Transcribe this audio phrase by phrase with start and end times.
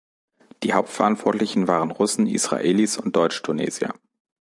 [0.63, 3.93] Die Hauptverantwortlichen waren Russen, Israelis und Deutsch-Tunesier.